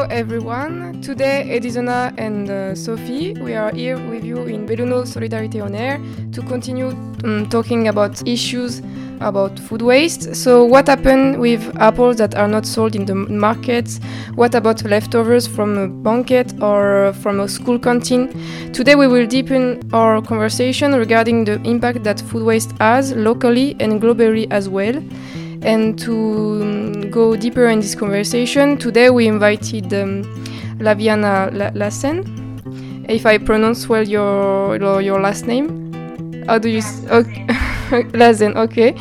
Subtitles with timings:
[0.00, 1.02] Hello everyone.
[1.02, 6.00] Today Edisona and uh, Sophie, we are here with you in Belluno Solidarity on Air
[6.32, 6.88] to continue
[7.22, 8.80] um, talking about issues
[9.20, 10.34] about food waste.
[10.34, 14.00] So what happened with apples that are not sold in the markets?
[14.36, 18.32] What about leftovers from a banquet or from a school canteen?
[18.72, 24.00] Today we will deepen our conversation regarding the impact that food waste has locally and
[24.00, 24.94] globally as well.
[25.62, 26.14] And to
[26.62, 30.22] um, go deeper in this conversation, today we invited um,
[30.78, 33.04] Lavinia Lassen.
[33.08, 35.92] If I pronounce well your your last name,
[36.46, 36.82] how do you?
[37.10, 37.46] Okay,
[38.14, 38.56] Lassen.
[38.56, 38.96] Okay,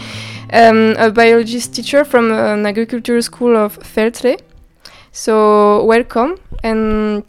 [0.52, 4.38] um, a biologist teacher from an agricultural school of Feltre.
[5.12, 7.24] So welcome and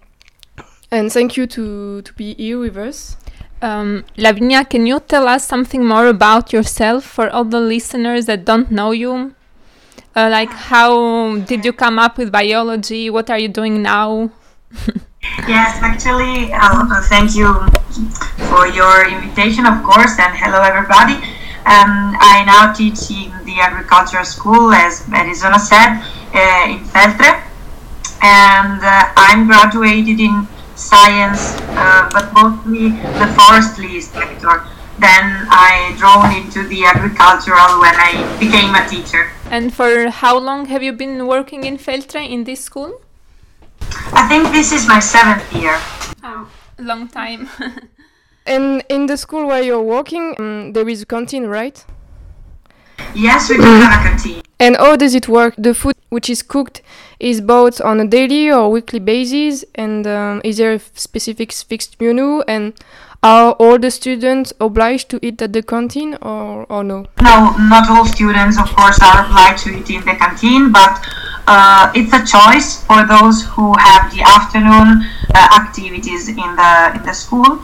[0.90, 3.16] and thank you to to be here with us.
[3.62, 8.44] Um, Lavinia, can you tell us something more about yourself for all the listeners that
[8.44, 9.34] don't know you?
[10.16, 13.10] Uh, like, how did you come up with biology?
[13.10, 14.30] What are you doing now?
[15.46, 17.52] yes, actually, uh, thank you
[18.48, 21.14] for your invitation, of course, and hello, everybody.
[21.68, 26.00] Um, I now teach in the agricultural school, as Arizona said,
[26.32, 27.44] uh, in Feltre,
[28.22, 30.48] and uh, I'm graduated in
[30.80, 34.64] science, uh, but mostly the forestry sector.
[34.98, 39.30] Then I drawn into the agricultural when I became a teacher.
[39.50, 43.00] And for how long have you been working in Feltre in this school?
[44.12, 45.76] I think this is my seventh year.
[46.22, 47.48] Oh, long time.
[48.46, 51.84] and in the school where you're working, um, there is a canteen, right?
[53.14, 54.42] Yes, we do have a canteen.
[54.58, 55.54] And how does it work?
[55.56, 56.82] The food which is cooked
[57.18, 62.00] is bought on a daily or weekly basis, and um, is there a specific fixed
[62.00, 62.40] menu?
[62.42, 62.74] And
[63.22, 67.06] are all the students obliged to eat at the canteen or, or no?
[67.20, 70.98] No, not all students, of course, are obliged to eat in the canteen, but
[71.46, 77.02] uh, it's a choice for those who have the afternoon uh, activities in the in
[77.04, 77.60] the school.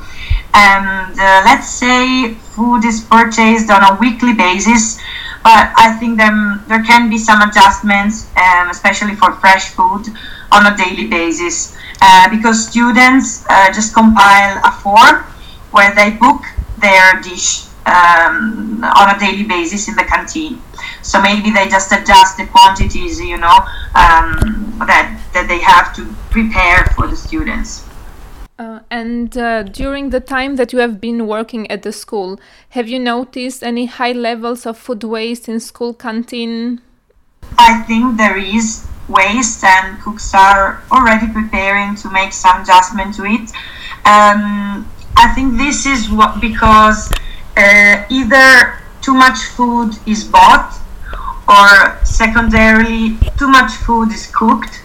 [0.53, 4.99] And uh, let's say food is purchased on a weekly basis
[5.47, 10.11] but I think there, there can be some adjustments, um, especially for fresh food,
[10.51, 11.77] on a daily basis.
[12.03, 15.23] Uh, because students uh, just compile a form
[15.71, 16.43] where they book
[16.79, 20.61] their dish um, on a daily basis in the canteen.
[21.03, 23.59] So maybe they just adjust the quantities, you know,
[23.95, 27.86] um, that, that they have to prepare for the students.
[28.59, 32.41] Uh, and uh, during the time that you have been working at the school,
[32.71, 36.81] have you noticed any high levels of food waste in school canteen?
[37.59, 43.25] I think there is waste, and cooks are already preparing to make some adjustment to
[43.27, 43.51] it.
[44.07, 47.13] Um, I think this is what because
[47.59, 50.75] uh, either too much food is bought,
[51.47, 54.83] or secondarily, too much food is cooked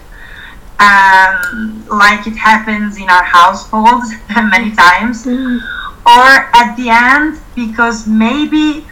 [0.81, 6.28] um, like it happens in our households many times, or
[6.58, 8.86] at the end, because maybe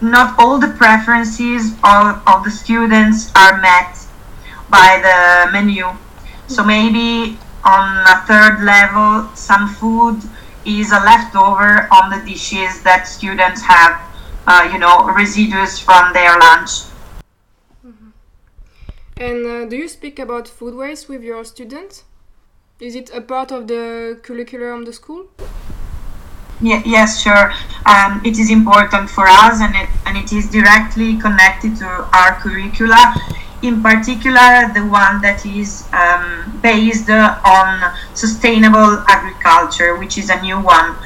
[0.00, 3.98] not all the preferences of, of the students are met
[4.70, 5.88] by the menu.
[6.46, 10.22] So maybe on a third level, some food
[10.64, 14.00] is a leftover on the dishes that students have,
[14.46, 16.89] uh, you know, residues from their lunch.
[19.20, 22.04] And uh, do you speak about food waste with your students?
[22.80, 25.26] Is it a part of the curriculum of the school?
[26.62, 27.52] Yeah, yes, sure.
[27.84, 32.40] Um, it is important for us, and it and it is directly connected to our
[32.40, 33.14] curricula.
[33.60, 40.58] In particular, the one that is um, based on sustainable agriculture, which is a new
[40.58, 40.96] one.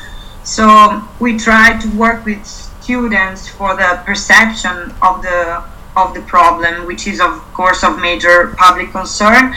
[0.45, 5.65] So we try to work with students for the perception of the
[5.97, 9.55] of the problem, which is of course of major public concern,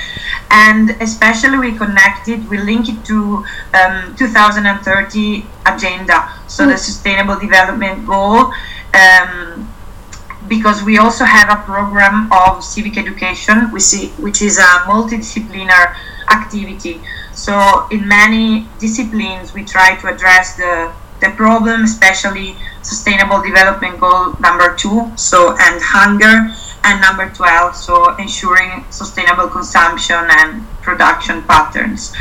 [0.52, 3.44] and especially we connect it, we link it to
[3.74, 6.72] um, 2030 agenda, so mm.
[6.72, 8.54] the Sustainable Development Goal.
[8.94, 9.74] Um,
[10.48, 15.94] because we also have a program of civic education, see, which is a multidisciplinary
[16.30, 17.02] activity.
[17.34, 24.34] So in many disciplines, we try to address the the problem, especially sustainable development goal
[24.40, 26.54] number two, so and hunger,
[26.84, 32.14] and number 12, so ensuring sustainable consumption and production patterns.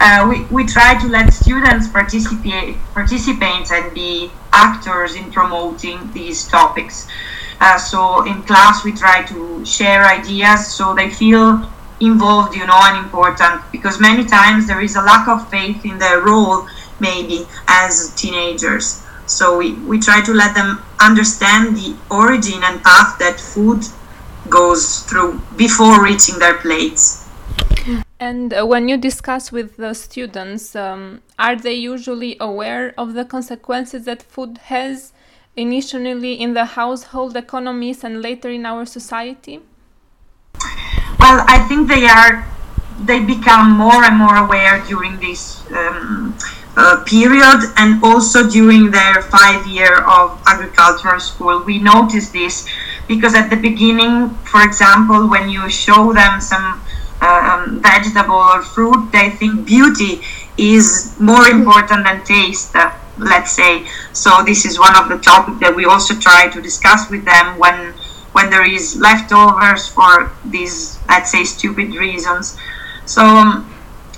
[0.00, 6.48] Uh, we, we try to let students participate, participate and be actors in promoting these
[6.48, 7.08] topics.
[7.60, 11.68] Uh, so in class, we try to share ideas so they feel
[12.00, 15.98] involved, you know, and important because many times there is a lack of faith in
[15.98, 16.66] their role
[17.00, 19.02] maybe as teenagers.
[19.26, 23.84] So we, we try to let them understand the origin and path that food
[24.48, 27.28] goes through before reaching their plates.
[28.20, 33.24] And uh, when you discuss with the students, um, are they usually aware of the
[33.24, 35.12] consequences that food has
[35.56, 39.60] initially in the household economies and later in our society?
[41.20, 42.46] Well, I think they are.
[43.00, 46.36] They become more and more aware during this um,
[46.78, 51.64] uh, period, and also during their five year of agricultural school.
[51.64, 52.68] We notice this
[53.08, 56.80] because at the beginning, for example, when you show them some
[57.20, 60.20] um, vegetable or fruit, they think beauty
[60.56, 62.76] is more important than taste.
[62.76, 64.44] Uh, let's say so.
[64.44, 67.92] This is one of the topics that we also try to discuss with them when
[68.32, 72.56] when there is leftovers for these let's say stupid reasons.
[73.04, 73.66] So um,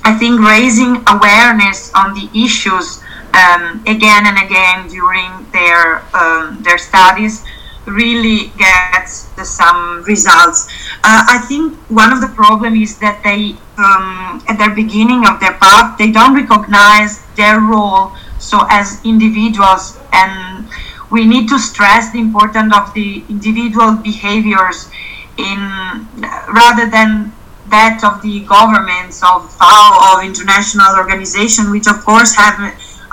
[0.05, 3.03] I think raising awareness on the issues
[3.35, 7.45] um, again and again during their um, their studies
[7.87, 10.69] really gets the, some results.
[11.03, 15.41] Uh, I think one of the problem is that they, um, at the beginning of
[15.41, 18.13] their path, they don't recognize their role.
[18.39, 20.69] So as individuals, and
[21.11, 24.89] we need to stress the importance of the individual behaviors
[25.37, 26.07] in
[26.53, 27.33] rather than
[27.71, 32.59] that of the governments of FAO or international organizations, which of course have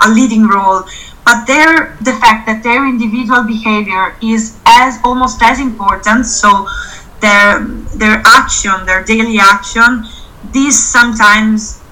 [0.04, 0.84] a leading role.
[1.24, 6.66] But their the fact that their individual behavior is as almost as important so
[7.20, 7.60] their
[8.00, 10.04] their action their daily action
[10.52, 11.82] this sometimes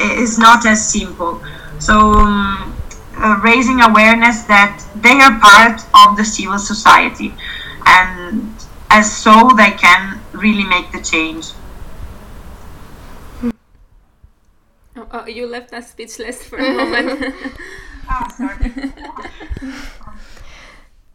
[0.00, 1.42] is not as simple.
[1.78, 2.74] So um,
[3.18, 7.34] uh, raising awareness that they are part of the civil society
[7.86, 8.48] and
[8.90, 11.52] as so they can really make the change
[14.96, 17.34] oh, oh, you left us speechless for a moment.
[18.36, 18.72] Sorry.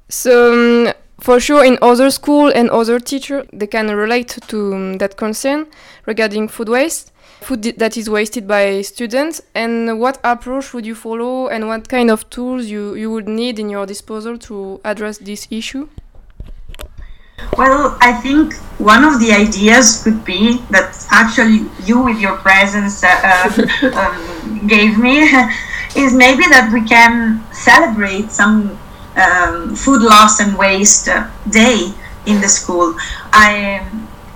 [0.09, 4.97] so um, for sure in other school and other teacher they can relate to um,
[4.97, 5.67] that concern
[6.05, 7.11] regarding food waste.
[7.41, 9.41] Food that is wasted by students.
[9.55, 13.57] And what approach would you follow and what kind of tools you, you would need
[13.57, 15.89] in your disposal to address this issue
[17.57, 23.03] well, I think one of the ideas could be that actually you, with your presence,
[23.03, 25.19] uh, um, gave me
[25.95, 28.77] is maybe that we can celebrate some
[29.15, 31.93] um, food loss and waste uh, day
[32.25, 32.95] in the school.
[33.33, 33.85] I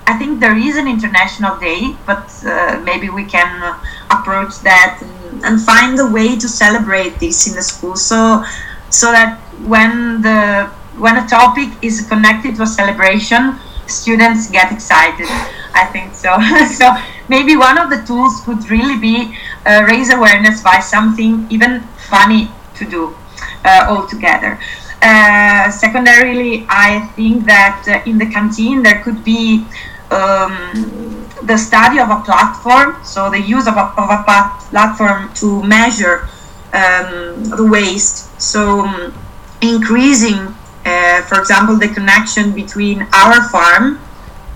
[0.08, 3.80] I think there is an international day, but uh, maybe we can uh,
[4.12, 7.96] approach that and, and, find a way to celebrate this in the school.
[7.96, 8.44] So
[8.90, 15.28] so that when the when a topic is connected to a celebration, students get excited.
[15.74, 16.40] I think so.
[16.80, 16.96] so
[17.28, 22.50] maybe one of the tools could really be uh, raise awareness by something even funny
[22.76, 23.16] to do
[23.64, 24.60] uh, all together.
[25.02, 29.66] Uh, secondarily, I think that uh, in the canteen there could be
[30.12, 34.24] um, the study of a platform, so the use of a, of a
[34.70, 36.28] platform to measure
[36.74, 38.42] um, the waste.
[38.42, 39.14] So um,
[39.62, 40.55] increasing,
[40.86, 44.00] uh, for example, the connection between our farm,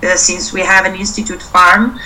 [0.03, 1.99] uh, since we have an institute farm,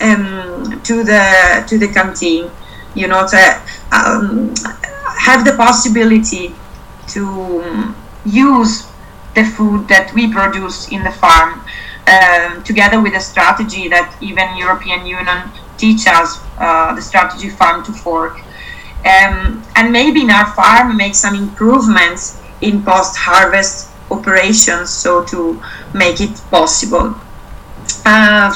[0.00, 2.50] um, to the to the canteen.
[2.94, 4.54] You know, to um,
[5.18, 6.54] have the possibility
[7.08, 7.94] to
[8.26, 8.86] use
[9.34, 11.64] the food that we produce in the farm,
[12.06, 17.82] um, together with a strategy that even European Union teach us, uh, the strategy farm
[17.84, 18.38] to fork.
[19.06, 25.60] Um, and maybe in our farm make some improvements in post-harvest operations so to
[25.94, 27.14] make it possible.
[28.06, 28.54] Uh,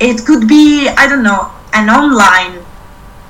[0.00, 2.64] it could be I don't know an online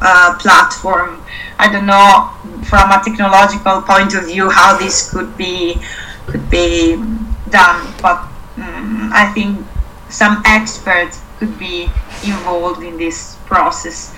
[0.01, 1.23] uh, platform.
[1.59, 2.31] I don't know
[2.65, 5.77] from a technological point of view how this could be
[6.27, 6.97] could be
[7.51, 8.19] done, but
[8.57, 9.67] um, I think
[10.09, 11.89] some experts could be
[12.25, 14.15] involved in this process.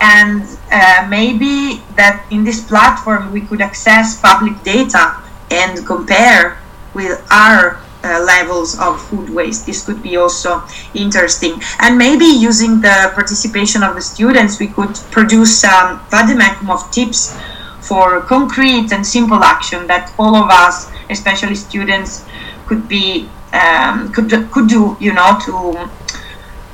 [0.00, 0.42] And
[0.72, 5.20] uh, maybe that in this platform we could access public data
[5.50, 6.58] and compare
[6.94, 9.66] with our uh, levels of food waste.
[9.66, 10.62] This could be also
[10.94, 11.60] interesting.
[11.80, 17.38] And maybe using the participation of the students, we could produce um, vademecum of tips
[17.80, 22.24] for concrete and simple action that all of us, especially students,
[22.66, 24.96] could be um, could could do.
[25.00, 25.90] You know to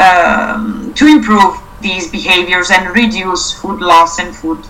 [0.04, 4.66] um, to improve these behaviors and reduce food loss and food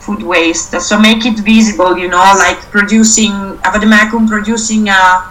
[0.00, 0.80] food waste.
[0.80, 1.96] So make it visible.
[1.96, 5.30] You know, like producing a vademecum, producing a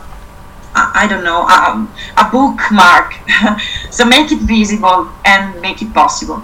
[0.75, 3.13] I don't know, um, a bookmark.
[3.89, 6.43] so make it visible and make it possible.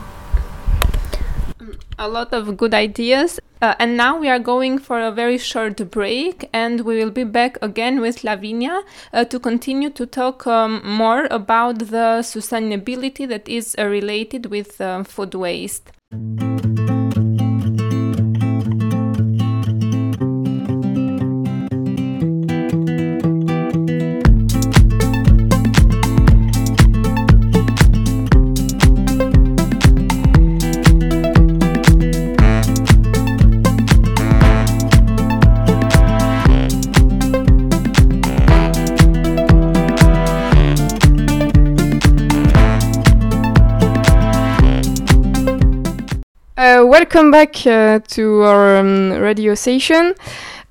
[1.97, 3.39] a lot of good ideas.
[3.61, 7.23] Uh, and now we are going for a very short break, and we will be
[7.23, 13.47] back again with Lavinia uh, to continue to talk um, more about the sustainability that
[13.47, 15.91] is uh, related with uh, food waste.
[46.57, 50.13] Welcome back uh, to our um, radio station.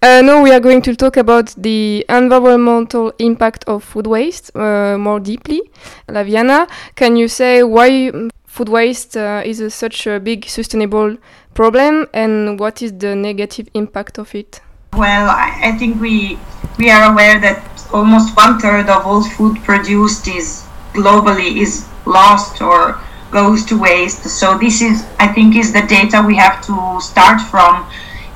[0.01, 4.97] Uh, now we are going to talk about the environmental impact of food waste uh,
[4.99, 5.61] more deeply.
[6.09, 8.11] Lavinia, can you say why
[8.47, 11.19] food waste uh, is a, such a big sustainable
[11.53, 14.61] problem and what is the negative impact of it?
[14.95, 16.39] Well, I, I think we
[16.79, 17.63] we are aware that
[17.93, 20.65] almost one third of all food produced is
[20.95, 22.99] globally is lost or
[23.35, 24.23] goes to waste.
[24.41, 27.85] So this is, I think, is the data we have to start from,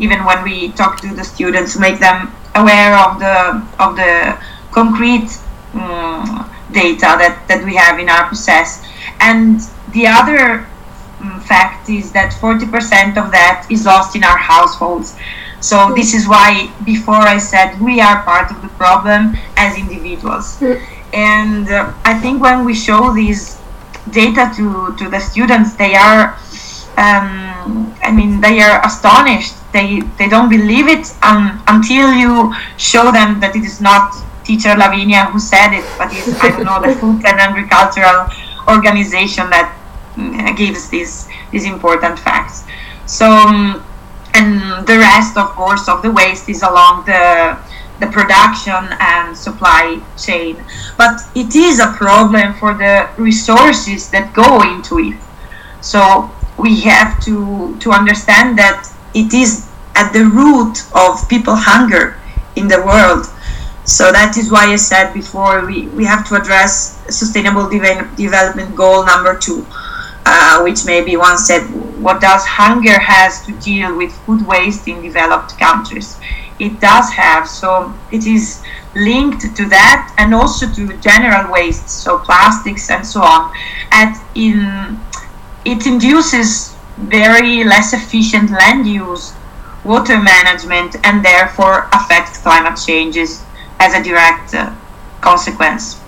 [0.01, 3.37] even when we talk to the students, make them aware of the
[3.79, 4.37] of the
[4.73, 5.31] concrete
[5.75, 8.85] um, data that, that we have in our process.
[9.21, 9.61] And
[9.93, 10.67] the other
[11.21, 15.17] um, fact is that 40% of that is lost in our households.
[15.61, 20.59] So this is why before I said we are part of the problem as individuals.
[20.61, 20.83] Mm.
[21.13, 23.58] And uh, I think when we show these
[24.11, 26.35] data to, to the students, they are,
[26.97, 29.55] um, I mean, they are astonished.
[29.73, 34.75] They, they don't believe it um, until you show them that it is not teacher
[34.75, 38.29] Lavinia who said it, but it's, I don't know, the Food and Agricultural
[38.67, 39.77] Organization that
[40.17, 42.65] uh, gives these, these important facts.
[43.07, 43.85] So, um,
[44.35, 47.59] and the rest, of course, of the waste is along the
[48.01, 50.63] the production and supply chain.
[50.97, 55.19] But it is a problem for the resources that go into it.
[55.81, 62.17] So we have to, to understand that it is at the root of people hunger
[62.57, 63.27] in the world.
[63.85, 68.77] So that is why I said before we, we have to address sustainable de- development
[68.77, 69.67] goal number two,
[70.27, 71.63] uh, which maybe one said,
[71.99, 76.21] what does hunger has to deal with food waste in developed countries?
[76.59, 77.49] It does have.
[77.49, 78.63] So it is
[78.95, 83.53] linked to that and also to general waste, so plastics and so on.
[83.93, 84.99] And in
[85.65, 89.35] it induces very less efficient land use,
[89.85, 93.45] water management, and therefore affects climate changes
[93.79, 94.75] as a direct uh,
[95.21, 96.01] consequence.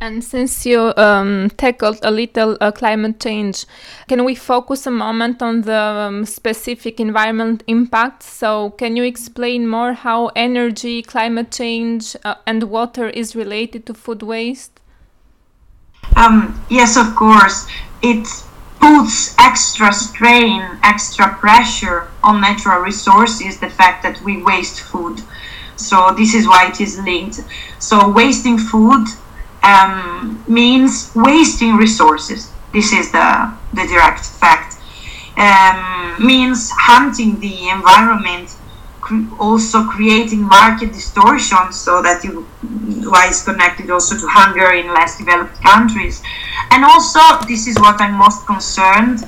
[0.00, 3.66] And since you um, tackled a little uh, climate change,
[4.06, 8.26] can we focus a moment on the um, specific environment impacts?
[8.32, 13.94] So, can you explain more how energy, climate change, uh, and water is related to
[13.94, 14.78] food waste?
[16.14, 17.66] Um, yes, of course.
[18.00, 18.28] It
[18.80, 25.20] puts extra strain, extra pressure on natural resources, the fact that we waste food.
[25.74, 27.40] So, this is why it is linked.
[27.80, 29.08] So, wasting food
[29.62, 32.50] um, means wasting resources.
[32.72, 34.76] This is the, the direct fact.
[35.36, 38.56] Um, means hunting the environment,
[39.00, 42.46] cre- also creating market distortions, so that you
[43.10, 46.22] why it's connected also to hunger in less developed countries.
[46.70, 49.24] And also, this is what I'm most concerned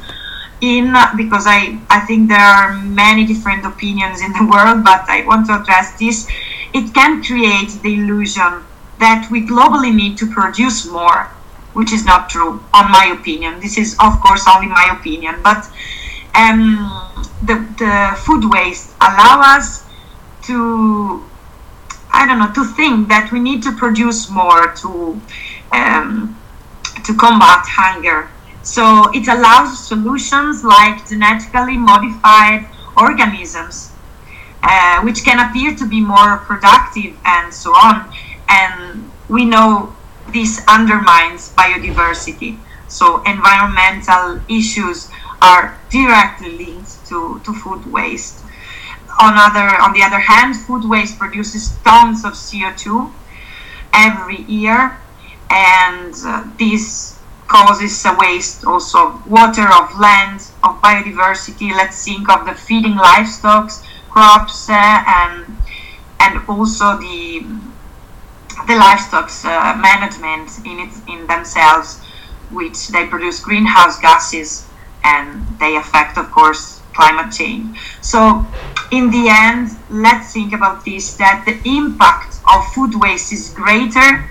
[0.60, 5.24] in because I, I think there are many different opinions in the world, but I
[5.26, 6.28] want to address this.
[6.74, 8.64] It can create the illusion
[9.00, 11.24] that we globally need to produce more,
[11.72, 13.58] which is not true, on my opinion.
[13.60, 15.68] This is, of course, only my opinion, but
[16.34, 19.84] um, the, the food waste allow us
[20.44, 21.24] to,
[22.12, 25.20] I don't know, to think that we need to produce more to
[25.72, 26.36] um,
[27.04, 28.28] to combat hunger.
[28.62, 32.66] So it allows solutions like genetically modified
[32.96, 33.92] organisms,
[34.62, 38.12] uh, which can appear to be more productive and so on
[38.50, 39.94] and we know
[40.32, 42.58] this undermines biodiversity.
[42.88, 48.44] So environmental issues are directly linked to, to food waste.
[49.20, 53.12] On, other, on the other hand, food waste produces tons of CO2
[53.92, 54.98] every year,
[55.50, 61.72] and uh, this causes a waste also of water, of land, of biodiversity.
[61.72, 63.70] Let's think of the feeding livestock,
[64.10, 65.56] crops, uh, and
[66.20, 67.44] and also the
[68.66, 72.00] the livestock's uh, management in it in themselves,
[72.50, 74.66] which they produce greenhouse gases
[75.04, 77.78] and they affect, of course, climate change.
[78.00, 78.44] So,
[78.90, 84.28] in the end, let's think about this that the impact of food waste is greater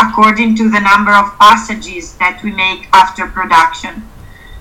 [0.00, 4.08] according to the number of passages that we make after production.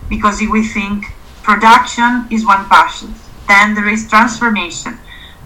[0.10, 1.06] Because if we think
[1.44, 3.16] production is one passage,
[3.48, 4.98] then there is transformation,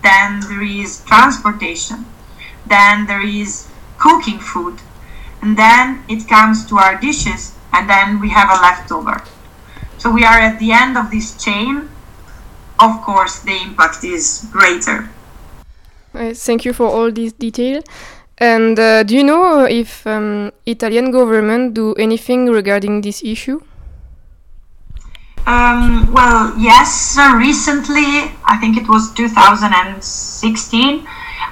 [0.02, 2.06] then there is transportation,
[2.66, 4.80] then there is cooking food,
[5.42, 9.24] and then it comes to our dishes, and then we have a leftover.
[9.98, 11.90] So we are at the end of this chain.
[12.80, 15.10] Of course, the impact is greater.
[16.14, 17.84] Uh, thank you for all this detail.
[18.38, 23.62] And uh, do you know if um, Italian government do anything regarding this issue?
[25.46, 27.18] Um, well, yes.
[27.36, 31.08] Recently, I think it was 2016,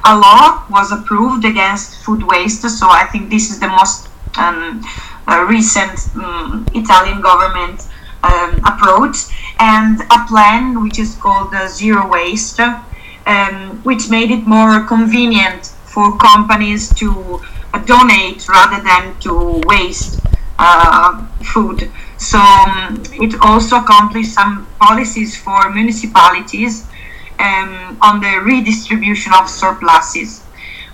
[0.05, 2.61] a law was approved against food waste.
[2.61, 4.83] So I think this is the most um,
[5.27, 7.87] uh, recent um, Italian government
[8.23, 9.17] um, approach,
[9.59, 16.17] and a plan which is called Zero Waste, um, which made it more convenient for
[16.17, 17.41] companies to
[17.73, 20.19] uh, donate rather than to waste
[20.57, 21.89] uh, food.
[22.17, 26.85] So um, it also accomplished some policies for municipalities
[27.39, 30.43] um, on the redistribution of surpluses,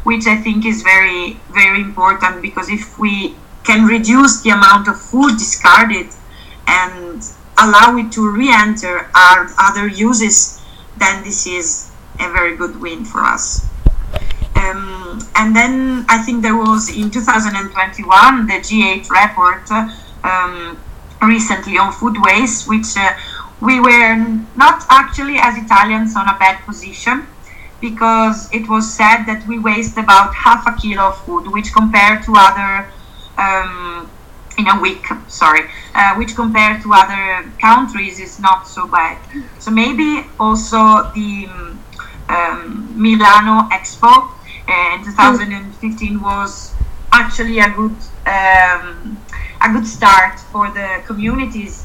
[0.04, 5.02] which I think is very, very important because if we can reduce the amount of
[5.02, 6.08] food discarded
[6.68, 7.22] and
[7.58, 10.62] allow it to re-enter our other uses,
[10.98, 13.68] then this is a very good win for us.
[14.56, 19.70] Um, and then I think there was in 2021 the G8 report
[20.24, 20.78] um,
[21.22, 23.14] recently on food waste, which uh,
[23.62, 24.16] we were
[24.56, 27.28] not actually as Italians on a bad position
[27.82, 32.24] because it was said that we waste about half a kilo of food, which compared
[32.24, 32.88] to other
[33.38, 34.10] um,
[34.58, 35.62] in a week, sorry,
[35.94, 39.18] uh, which compared to other countries is not so bad.
[39.60, 41.48] So maybe also the
[42.30, 44.32] um, Milano Expo
[44.68, 46.74] in 2015 was
[47.12, 47.96] actually a good
[48.26, 49.18] um,
[49.62, 51.85] a good start for the communities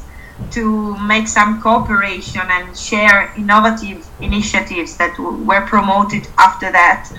[0.51, 7.11] to make some cooperation and share innovative initiatives that were promoted after that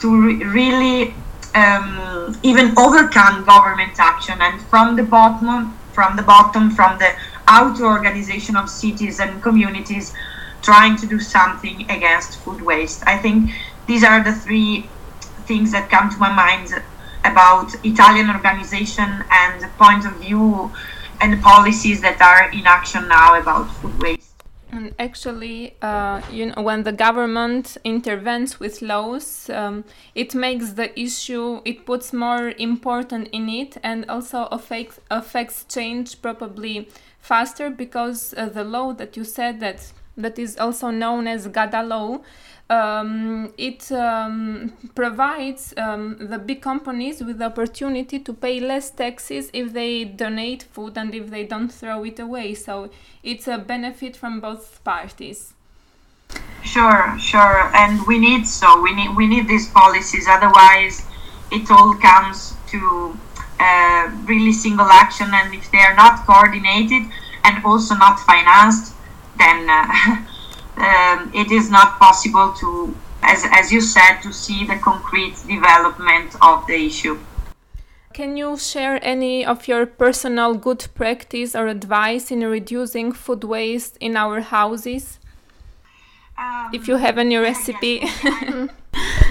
[0.00, 1.14] to re- really
[1.54, 4.36] um, even overcome government action.
[4.40, 7.10] And from the bottom from the bottom from the
[7.50, 10.14] auto organization of cities and communities
[10.62, 13.02] trying to do something against food waste.
[13.06, 13.50] I think
[13.88, 14.88] these are the three
[15.48, 16.68] things that come to my mind
[17.24, 20.70] about italian organization and the point of view
[21.20, 24.28] and policies that are in action now about food waste.
[24.70, 30.98] And actually, uh, you know, when the government intervenes with laws, um, it makes the
[30.98, 36.88] issue, it puts more important in it, and also affects affects change probably
[37.20, 41.86] faster because uh, the law that you said that that is also known as Gadda
[41.86, 42.20] law
[42.70, 49.50] um, it um, provides um, the big companies with the opportunity to pay less taxes
[49.52, 52.54] if they donate food and if they don't throw it away.
[52.54, 52.90] So
[53.22, 55.54] it's a benefit from both parties.
[56.62, 60.26] Sure, sure, and we need so we need we need these policies.
[60.28, 61.06] Otherwise,
[61.50, 63.16] it all comes to
[63.58, 67.04] uh, really single action, and if they are not coordinated
[67.44, 68.92] and also not financed,
[69.38, 69.68] then.
[69.68, 70.24] Uh,
[70.78, 76.34] um, it is not possible to, as, as you said, to see the concrete development
[76.40, 77.18] of the issue.
[78.12, 83.96] Can you share any of your personal good practice or advice in reducing food waste
[84.00, 85.18] in our houses?
[86.36, 88.00] Um, if you have any recipe.
[88.02, 88.70] Yes,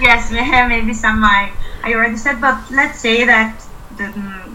[0.00, 0.30] yes
[0.68, 3.62] maybe some I, I already said, but let's say that
[3.96, 4.12] the,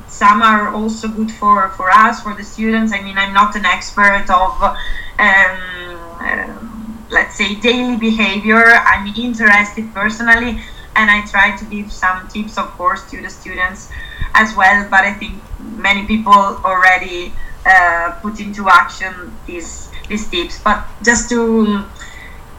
[0.08, 2.94] some are also good for, for us, for the students.
[2.94, 4.78] I mean, I'm not an expert of
[5.20, 8.64] um, let's say daily behavior.
[8.66, 10.62] I'm interested personally
[10.96, 13.90] and i try to give some tips of course to the students
[14.36, 15.34] as well but i think
[15.78, 17.34] many people already
[17.66, 19.14] uh, put into action
[19.48, 20.60] these these tips.
[20.62, 21.86] But just to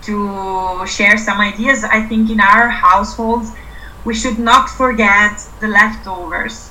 [0.03, 3.51] to share some ideas i think in our households
[4.05, 6.71] we should not forget the leftovers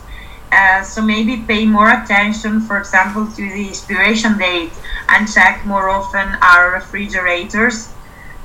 [0.54, 4.72] uh, so maybe pay more attention, for example, to the expiration date
[5.10, 7.90] and check more often our refrigerators.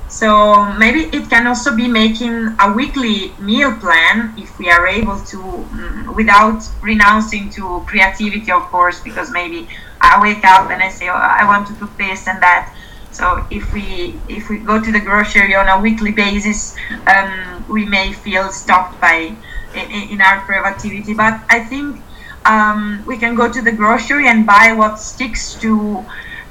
[0.09, 5.19] So maybe it can also be making a weekly meal plan if we are able
[5.25, 9.67] to, um, without renouncing to creativity, of course, because maybe
[10.01, 12.73] I wake up and I say, oh, I want to cook this and that.
[13.11, 17.85] So if we if we go to the grocery on a weekly basis, um, we
[17.85, 19.35] may feel stopped by
[19.73, 21.13] in, in our creativity.
[21.13, 22.01] But I think
[22.45, 26.05] um, we can go to the grocery and buy what sticks to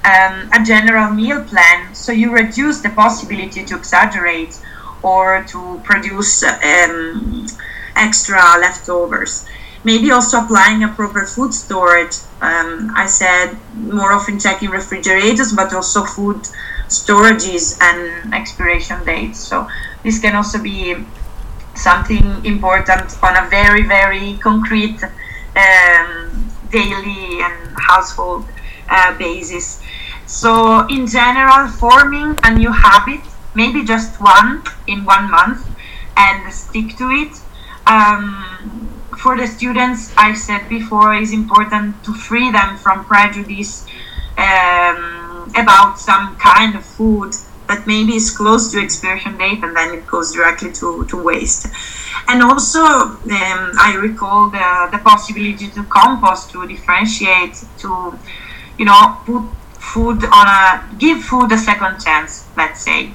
[0.04, 1.94] um, a general meal plan.
[1.94, 4.58] So you reduce the possibility to exaggerate
[5.02, 7.46] or to produce um,
[7.96, 9.46] extra leftovers.
[9.84, 12.16] Maybe also applying a proper food storage.
[12.40, 16.36] Um, i said more often checking refrigerators but also food
[16.86, 19.38] storages and expiration dates.
[19.38, 19.68] So
[20.02, 20.94] this can also be
[21.78, 28.44] something important on a very very concrete um, daily and household
[28.90, 29.82] uh, basis.
[30.26, 33.20] So in general forming a new habit
[33.54, 35.66] maybe just one in one month
[36.16, 37.40] and stick to it.
[37.86, 38.88] Um,
[39.18, 43.84] for the students i said before is important to free them from prejudice
[44.38, 47.34] um, about some kind of food
[47.68, 51.68] that maybe is close to expiration date and then it goes directly to, to waste.
[52.26, 58.18] And also, um, I recall the, the possibility to compost, to differentiate, to,
[58.78, 59.42] you know, put
[59.80, 63.12] food on a, give food a second chance, let's say.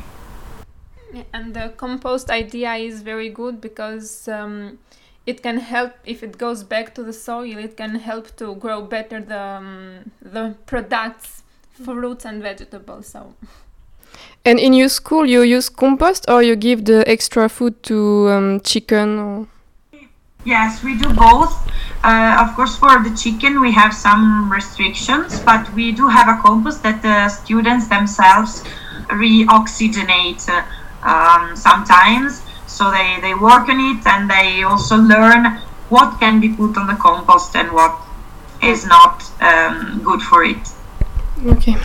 [1.32, 4.80] And the compost idea is very good because um,
[5.28, 7.58] it can help if it goes back to the soil.
[7.58, 13.08] It can help to grow better the um, the products, fruits and vegetables.
[13.10, 13.36] So.
[14.46, 18.60] And in your school, you use compost or you give the extra food to um,
[18.62, 19.20] chicken?
[19.20, 19.48] Or?
[20.46, 21.54] Yes, we do both.
[22.04, 26.42] Uh, of course, for the chicken, we have some restrictions, but we do have a
[26.42, 28.64] compost that the students themselves
[29.14, 30.64] re-oxygenate uh,
[31.08, 32.42] um, sometimes.
[32.68, 36.88] So they, they work on it and they also learn what can be put on
[36.88, 37.98] the compost and what
[38.62, 40.68] is not um, good for it.
[41.46, 41.78] Okay.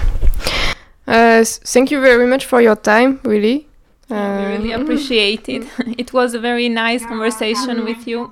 [1.08, 3.66] Uh, thank you very much for your time, really.
[4.10, 5.66] Uh, we really um, appreciate it.
[5.98, 8.30] it was a very nice conversation with you.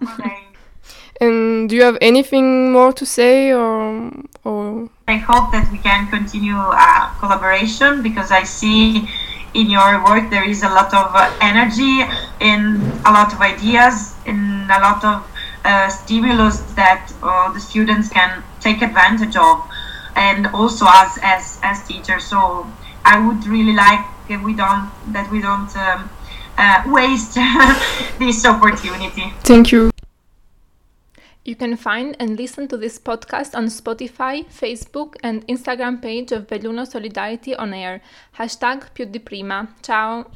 [1.20, 4.12] and do you have anything more to say, or
[4.44, 4.90] or?
[5.08, 9.08] I hope that we can continue uh, collaboration because I see
[9.54, 12.04] in your work there is a lot of uh, energy
[12.42, 15.24] and a lot of ideas and a lot of
[15.64, 19.66] uh, stimulus that uh, the students can take advantage of
[20.16, 22.24] and also us as as teachers.
[22.24, 22.66] So
[23.04, 26.10] I would really like if we don't that we don't um,
[26.58, 27.34] uh, waste
[28.18, 29.32] this opportunity.
[29.44, 29.90] Thank you.
[31.44, 36.48] You can find and listen to this podcast on Spotify, Facebook and Instagram page of
[36.48, 38.02] Belluno Solidarity on Air.
[38.36, 39.68] Hashtag più di prima.
[39.80, 40.26] Ciao!